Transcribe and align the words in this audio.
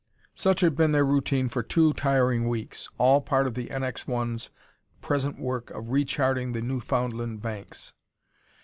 Such 0.33 0.61
had 0.61 0.75
been 0.75 0.93
their 0.93 1.05
routine 1.05 1.47
for 1.47 1.61
two 1.61 1.93
tiring 1.93 2.47
weeks, 2.49 2.89
all 2.97 3.21
part 3.21 3.45
of 3.45 3.53
the 3.53 3.67
NX 3.67 4.09
l's 4.11 4.49
present 4.99 5.37
work 5.39 5.69
of 5.69 5.91
re 5.91 6.03
charting 6.05 6.53
the 6.53 6.61
Newfoundland 6.63 7.43
banks. 7.43 7.93